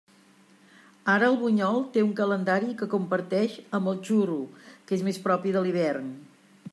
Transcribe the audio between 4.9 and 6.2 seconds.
és més propi de l'hivern.